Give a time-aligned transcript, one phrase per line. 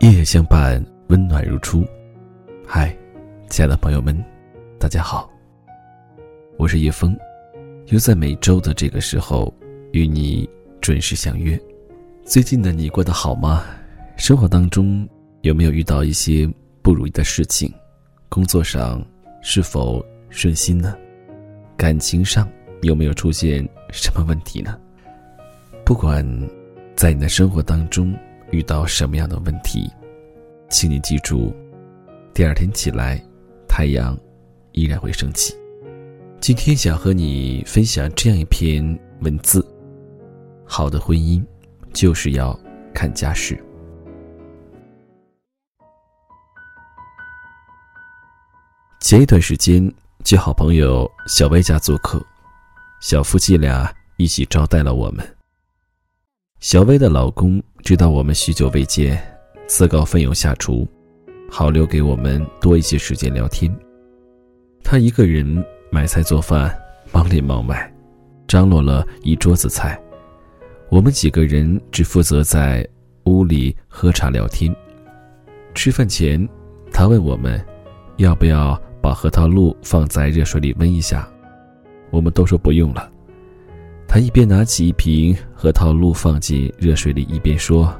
[0.00, 1.84] 夜夜相伴，温暖如初。
[2.66, 2.94] 嗨，
[3.48, 4.22] 亲爱的朋友们，
[4.78, 5.30] 大家好，
[6.58, 7.16] 我是叶峰，
[7.86, 9.52] 又在每周的这个时候
[9.92, 10.48] 与你
[10.80, 11.58] 准时相约。
[12.24, 13.64] 最近的你过得好吗？
[14.16, 15.08] 生活当中
[15.42, 16.48] 有没有遇到一些
[16.82, 17.72] 不如意的事情？
[18.28, 19.04] 工作上
[19.40, 20.96] 是否顺心呢？
[21.76, 22.48] 感情上
[22.84, 24.78] 有没有出现什么问题呢？
[25.84, 26.24] 不管
[26.94, 28.14] 在你的生活当中。
[28.50, 29.90] 遇到什么样的问题，
[30.68, 31.52] 请你记住，
[32.32, 33.20] 第二天起来，
[33.66, 34.16] 太阳
[34.70, 35.52] 依然会升起。
[36.40, 39.66] 今天想和你分享这样一篇文字：
[40.64, 41.44] 好的婚姻
[41.92, 42.56] 就是要
[42.94, 43.60] 看家世。
[49.00, 49.92] 前一段时间
[50.22, 52.24] 去好朋友小薇家做客，
[53.04, 55.22] 小夫妻俩一起招待了我们。
[56.58, 59.22] 小薇的老公知道我们许久未见，
[59.66, 60.88] 自告奋勇下厨，
[61.50, 63.70] 好留给我们多一些时间聊天。
[64.82, 66.74] 他一个人买菜做饭，
[67.12, 67.94] 忙里忙外，
[68.48, 70.02] 张罗了一桌子菜。
[70.88, 72.88] 我们几个人只负责在
[73.24, 74.74] 屋里喝茶聊天。
[75.74, 76.48] 吃饭前，
[76.90, 77.62] 他问我们，
[78.16, 81.28] 要不要把核桃露放在热水里温一下？
[82.14, 83.10] 我们都说不用了。
[84.06, 87.92] 他一边拿起一瓶核桃露放进热水里，一边说：“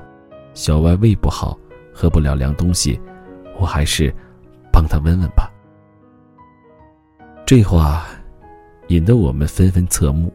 [0.54, 1.58] 小歪胃不好，
[1.92, 3.00] 喝不了凉东西，
[3.58, 4.14] 我还是
[4.72, 5.50] 帮他温温吧。”
[7.44, 8.06] 这话
[8.86, 10.32] 引得我们纷纷侧目，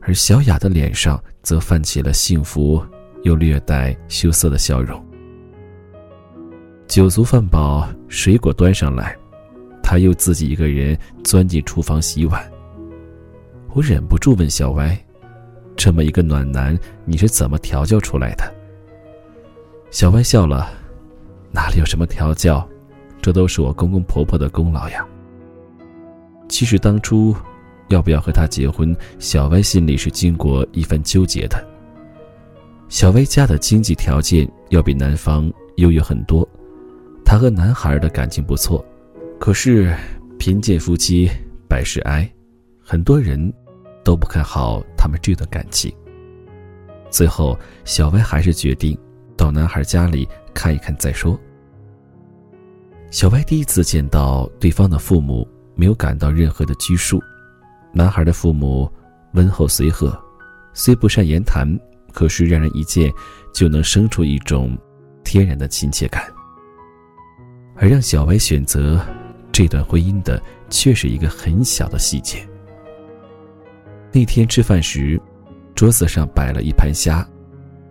[0.00, 2.80] 而小雅的脸上则泛起了幸福
[3.24, 5.04] 又略带羞涩的笑容。
[6.86, 9.16] 酒足饭饱，水果端上来，
[9.82, 12.48] 他又自己一个人钻进厨房洗碗。
[13.74, 14.98] 我忍不住问小歪
[15.76, 18.44] ：“这么一个暖男，你是怎么调教出来的？”
[19.90, 20.70] 小歪笑了
[21.50, 22.68] ：“哪里有什么调教，
[23.22, 25.06] 这都是我公公婆婆的功劳呀。”
[26.50, 27.34] 其实当初
[27.88, 31.66] 要不要和他结婚，小歪心里是经过一番纠结的。
[32.90, 36.46] 小歪家的经济条件要比男方优越很多，
[37.24, 38.84] 他和男孩的感情不错，
[39.38, 39.96] 可是
[40.38, 41.30] 贫贱夫妻
[41.66, 42.30] 百事哀，
[42.84, 43.50] 很多人。
[44.04, 45.92] 都不看好他们这段感情。
[47.10, 48.98] 最后，小歪还是决定
[49.36, 51.38] 到男孩家里看一看再说。
[53.10, 57.20] 小歪第一次见到对方的父母，没有感到任何的拘束。
[57.92, 58.90] 男孩的父母
[59.34, 60.18] 温厚随和，
[60.72, 61.68] 虽不善言谈，
[62.12, 63.12] 可是让人一见
[63.52, 64.74] 就能生出一种
[65.22, 66.24] 天然的亲切感。
[67.76, 68.98] 而让小歪选择
[69.50, 72.48] 这段婚姻的，却是一个很小的细节。
[74.14, 75.18] 那天吃饭时，
[75.74, 77.26] 桌子上摆了一盘虾，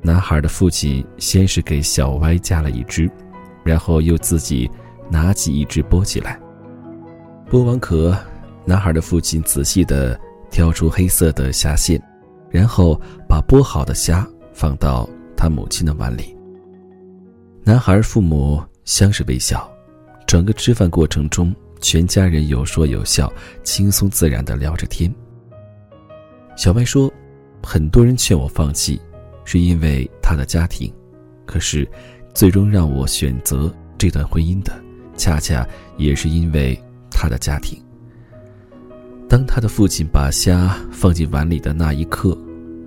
[0.03, 3.09] 男孩的父亲先是给小歪夹了一只，
[3.63, 4.69] 然后又自己
[5.09, 6.39] 拿起一只剥起来。
[7.49, 8.15] 剥完壳，
[8.65, 10.17] 男孩的父亲仔细的
[10.51, 11.99] 挑出黑色的虾线，
[12.51, 16.37] 然后把剥好的虾放到他母亲的碗里。
[17.63, 19.67] 男孩父母相视微笑，
[20.27, 21.51] 整个吃饭过程中，
[21.81, 23.31] 全家人有说有笑，
[23.63, 25.11] 轻松自然的聊着天。
[26.61, 27.11] 小白说
[27.63, 29.01] ：“很多人劝我放弃，
[29.45, 30.93] 是因为他的家庭。
[31.43, 31.89] 可是，
[32.35, 34.71] 最终让我选择这段婚姻的，
[35.17, 35.67] 恰恰
[35.97, 36.79] 也是因为
[37.09, 37.83] 他的家庭。
[39.27, 42.37] 当他的父亲把虾放进碗里的那一刻，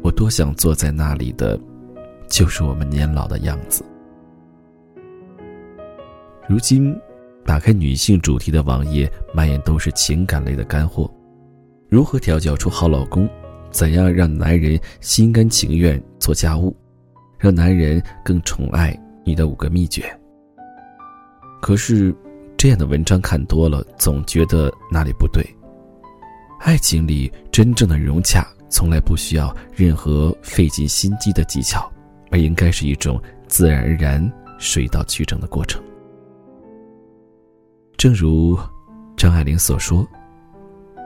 [0.04, 1.58] 我多想坐在那里的，
[2.28, 3.84] 就是我们年老的样子。
[6.48, 6.96] 如今，
[7.44, 11.12] 打开女性主题的网页，满眼都是情感类的干货，
[11.88, 13.28] 如何调教出好老公？”
[13.74, 16.74] 怎样让男人心甘情愿做家务，
[17.36, 20.04] 让男人更宠爱你的五个秘诀？
[21.60, 22.14] 可是，
[22.56, 25.44] 这样的文章看多了，总觉得哪里不对。
[26.60, 31.92] 爱情里真正的融洽，从来不需要任何费尽心机的技巧，
[32.30, 35.82] 而应该是一种自然而然、水到渠成的过程。
[37.96, 38.56] 正如
[39.16, 40.06] 张爱玲所说：“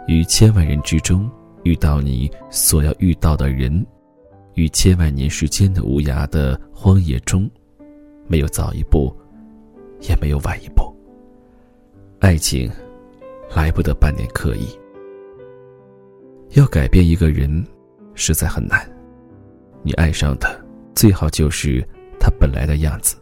[0.07, 1.27] 于千万人之中。”
[1.65, 3.85] 遇到你所要遇到的人，
[4.55, 7.51] 于千万年时间的无涯的荒野中，
[8.27, 9.15] 没有早一步，
[10.01, 10.95] 也没有晚一步。
[12.21, 12.71] 爱情，
[13.55, 14.67] 来不得半点刻意。
[16.53, 17.65] 要改变一个人，
[18.15, 18.89] 实在很难。
[19.83, 20.65] 你爱上的，
[20.95, 21.87] 最好就是
[22.19, 23.17] 他本来的样子。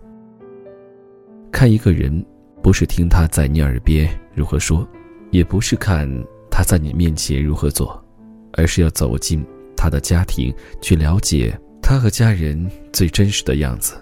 [1.51, 2.25] 看一个人，
[2.63, 4.87] 不是听他在你耳边如何说，
[5.31, 6.09] 也不是看
[6.51, 8.03] 他在你面前如何做。
[8.53, 9.45] 而是要走进
[9.77, 13.95] 他的家庭，去了解他和家人最真实的样子。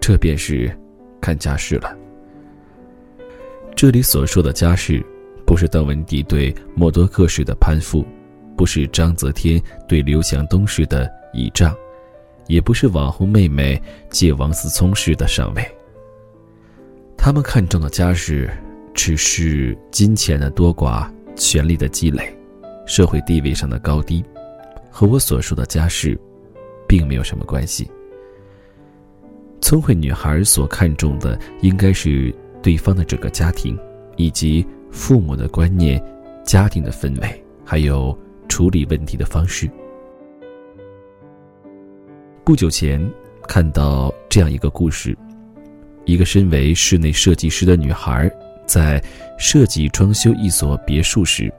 [0.00, 0.70] 这便是
[1.20, 1.96] 看家世了。
[3.74, 5.04] 这里所说的家世，
[5.46, 8.04] 不是邓文迪对默多克式的攀附，
[8.56, 11.74] 不是章泽天对刘强东式的倚仗，
[12.48, 13.80] 也不是网红妹妹
[14.10, 15.64] 借王思聪式的上位。
[17.16, 18.50] 他们看重的家世，
[18.92, 22.36] 只是金钱的多寡、权力的积累、
[22.86, 24.24] 社会地位上的高低，
[24.90, 26.18] 和我所说的家世，
[26.86, 27.90] 并没有什么关系。
[29.60, 33.78] 聪慧女孩所看重的，应该是对方的整个家庭，
[34.16, 36.02] 以及父母的观念、
[36.44, 38.16] 家庭的氛围，还有
[38.48, 39.70] 处理问题的方式。
[42.44, 43.00] 不久前
[43.46, 45.16] 看到这样一个故事。
[46.04, 48.28] 一个身为室内设计师的女孩，
[48.66, 49.00] 在
[49.38, 51.50] 设计装修一所别墅时，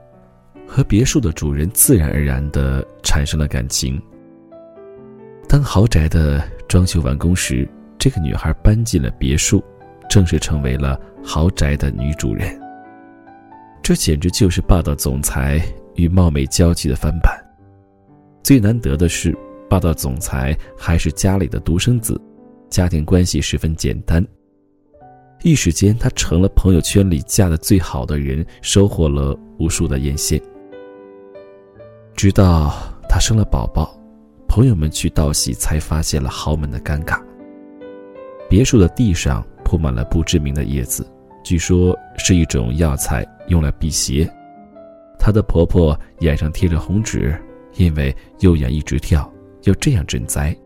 [0.74, 4.02] 和别墅的主人自然而然地产生了感情。
[5.48, 9.62] 当豪宅的装修完工时，这个女孩搬进了别墅，
[10.10, 12.60] 正式成为了豪宅的女主人。
[13.84, 17.32] 这简直就是霸道总裁与貌美娇妻的翻版。
[18.42, 19.32] 最难得的是，
[19.70, 22.20] 霸道总裁还是家里的独生子。
[22.68, 24.26] 家庭关系十分简单，
[25.44, 30.42] 一时间她成了朋友圈里嫁的最好的人，收获了无数的艳羡。
[32.16, 32.72] 直到
[33.08, 33.98] 她生了宝宝，
[34.48, 37.20] 朋友们去道喜才发现了豪门的尴尬。
[38.48, 41.06] 别墅的地上铺满了不知名的叶子，
[41.42, 44.30] 据说是一种药材，用来辟邪。
[45.18, 47.36] 她的婆婆眼上贴着红纸，
[47.74, 49.30] 因为右眼一直跳，
[49.64, 50.56] 要这样镇灾。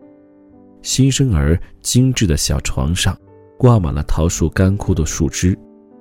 [0.82, 3.16] 新生儿精致的小床上，
[3.58, 5.58] 挂满了桃树干枯的树枝，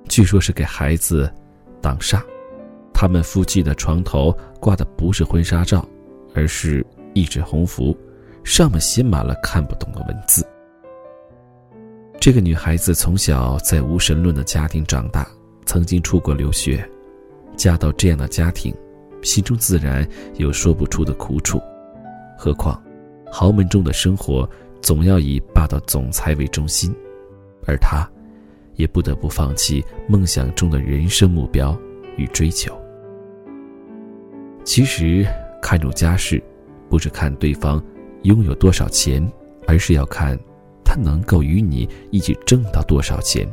[0.08, 1.32] 据说是给孩子
[1.80, 2.20] 挡煞。
[3.00, 5.88] 他们夫妻的床头挂的不是婚纱照，
[6.34, 6.84] 而是
[7.14, 7.96] 一纸红符，
[8.42, 10.44] 上面写满了看不懂的文字。
[12.18, 15.24] 这个女孩子从小在无神论的家庭长大，
[15.64, 16.84] 曾经出国留学，
[17.56, 18.74] 嫁到这样的家庭，
[19.22, 20.04] 心中自然
[20.34, 21.62] 有说不出的苦楚。
[22.36, 22.82] 何况，
[23.30, 24.48] 豪门中的生活。
[24.80, 26.92] 总要以霸道总裁为中心，
[27.64, 28.08] 而她，
[28.74, 31.78] 也不得不放弃梦想中的人生目标
[32.16, 32.76] 与追求。
[34.68, 35.26] 其实，
[35.62, 36.42] 看重家世，
[36.90, 37.82] 不是看对方
[38.24, 39.26] 拥有多少钱，
[39.66, 40.38] 而是要看
[40.84, 43.50] 他能够与你一起挣到多少钱，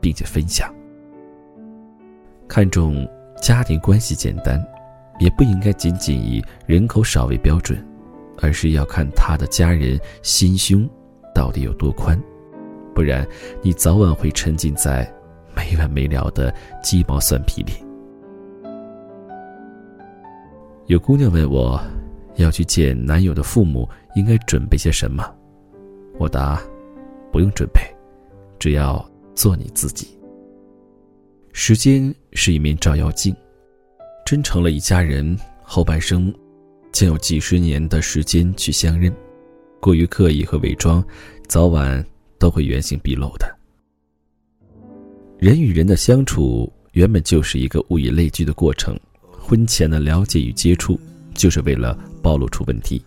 [0.00, 0.68] 并且分享。
[2.48, 3.08] 看重
[3.40, 4.60] 家庭关系简单，
[5.20, 7.78] 也不应该仅仅以人口少为标准。
[8.40, 10.88] 而是要看他的家人心胸
[11.32, 12.20] 到底有多宽，
[12.92, 13.24] 不然
[13.62, 15.08] 你早晚会沉浸在
[15.54, 16.52] 没完没了的
[16.82, 17.72] 鸡毛蒜皮里。
[20.88, 21.78] 有姑娘问我，
[22.36, 25.22] 要去见男友的父母应该准备些什么？
[26.18, 26.58] 我答：
[27.30, 27.80] 不用准备，
[28.58, 30.18] 只要做你自己。
[31.52, 33.36] 时间是一面照妖镜，
[34.24, 36.34] 真成了一家人，后半生。
[36.90, 39.14] 将有几十年的时间去相认，
[39.78, 41.04] 过于刻意和伪装，
[41.46, 42.02] 早晚
[42.38, 43.46] 都会原形毕露的。
[45.36, 48.98] 人与人的相处原本就是一个物以类聚的过程，
[49.48, 51.00] 婚前的了解与接触，
[51.32, 53.02] 就是为了暴露出问题。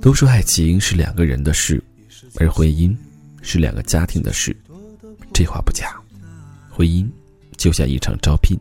[0.00, 1.82] 都说爱情是两个人的事，
[2.36, 2.96] 而婚姻
[3.42, 4.56] 是两个家庭的事，
[5.34, 6.00] 这话不假。
[6.70, 7.04] 婚姻
[7.56, 8.56] 就像一场招聘，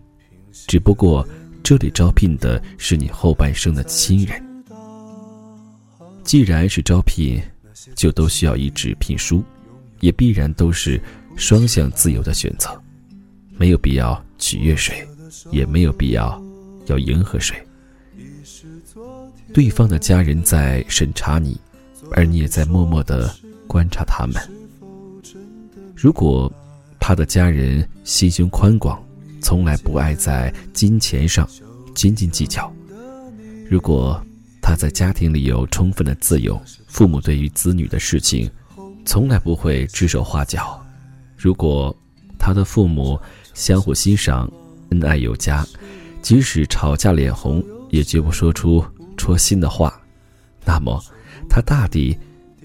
[0.68, 1.24] 只不过。
[1.62, 4.42] 这里招聘的是你后半生的亲人。
[6.24, 7.40] 既然是招聘，
[7.96, 9.44] 就都需要一纸聘书，
[10.00, 11.00] 也必然都是
[11.36, 12.82] 双向自由的选择，
[13.56, 15.06] 没有必要取悦谁，
[15.52, 16.42] 也没有必要
[16.88, 17.56] 要迎合谁。
[19.54, 21.60] 对方的家人在审查你，
[22.12, 23.34] 而你也在默默的
[23.68, 24.36] 观察他们。
[25.96, 26.52] 如果
[27.00, 29.02] 他的家人心胸宽广，
[29.42, 31.48] 从来不爱在金钱上
[31.96, 32.72] 斤斤计较。
[33.70, 34.22] 如果
[34.62, 38.50] 他在家庭里有充分的自由，父母对于子女的事情
[39.06, 40.84] 从来不会指手画脚。
[41.38, 41.96] 如果
[42.38, 43.20] 他的父母
[43.54, 44.52] 相互欣赏，
[44.92, 45.66] 恩爱有加，
[46.22, 48.84] 即使吵架脸红，也绝不说出
[49.18, 50.02] 戳心的话，
[50.66, 51.04] 那么
[51.50, 52.18] 他大抵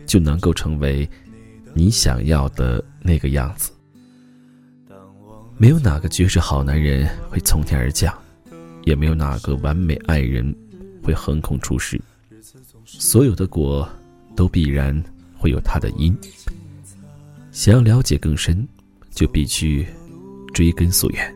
[0.07, 1.09] 就能够成为
[1.73, 3.71] 你想要的那个样子。
[5.57, 8.13] 没有哪个绝世好男人会从天而降，
[8.85, 10.55] 也没有哪个完美爱人
[11.03, 12.01] 会横空出世。
[12.85, 13.89] 所有的果
[14.37, 15.03] 都必然
[15.37, 16.17] 会有它的因。
[17.51, 18.67] 想要了解更深，
[19.11, 19.87] 就必须
[20.53, 21.34] 追根溯源。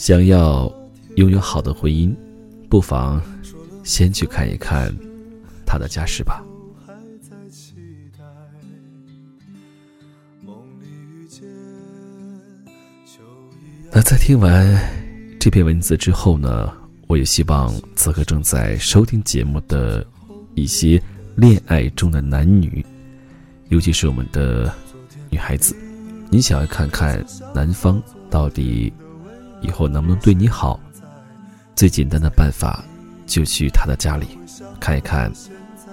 [0.00, 0.72] 想要
[1.16, 2.16] 拥有好的婚姻，
[2.70, 3.20] 不妨
[3.84, 4.90] 先去看一看
[5.66, 6.42] 他的家世吧。
[13.92, 14.74] 那在听完
[15.38, 16.72] 这篇文字之后呢，
[17.06, 20.02] 我也希望此刻正在收听节目的
[20.54, 20.98] 一些
[21.36, 22.82] 恋爱中的男女，
[23.68, 24.74] 尤其是我们的
[25.28, 25.76] 女孩子，
[26.30, 27.22] 你想要看看
[27.54, 28.90] 男方到底
[29.60, 30.78] 以后能不能对你好，
[31.74, 32.84] 最简单的办法
[33.26, 34.26] 就去他的家里
[34.78, 35.32] 看一看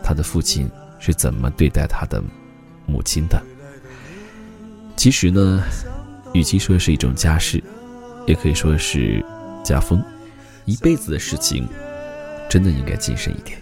[0.04, 0.70] 他的父亲
[1.00, 2.24] 是怎么对待他的
[2.86, 3.42] 母亲的。
[4.96, 5.64] 其实呢，
[6.34, 7.64] 与其说是一种家事。
[8.28, 9.24] 也可以说是
[9.64, 10.04] 家风，
[10.66, 11.66] 一辈子的事情，
[12.50, 13.58] 真的应该谨慎一点。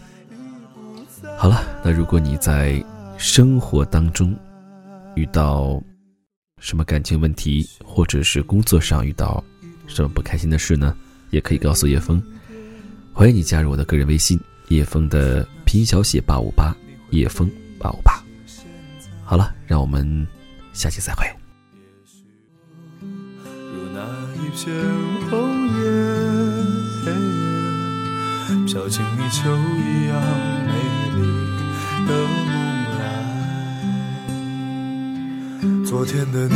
[1.38, 2.84] 好了，那如果你在
[3.16, 4.36] 生活当中
[5.14, 5.80] 遇到
[6.60, 9.44] 什么感情问题，或者是工作上遇到
[9.88, 10.96] 什么不开心的事呢？
[11.32, 12.22] 也可以告诉叶枫，
[13.12, 14.40] 欢迎你加入我的个人微信
[14.70, 16.76] 叶枫的拼音小写八五八
[17.10, 18.24] 叶枫八五八。
[19.24, 20.28] 好了，让我们
[20.74, 21.26] 下期再会。
[24.56, 24.74] 片
[25.30, 25.38] 红
[25.68, 25.78] 叶，
[28.66, 30.16] 飘进泥鳅一样
[30.66, 30.72] 美
[31.18, 31.20] 丽
[32.08, 32.18] 的梦
[33.00, 33.04] 来。
[35.86, 36.56] 昨天的你，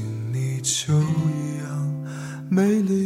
[0.73, 2.05] 秋一样
[2.49, 3.00] 美丽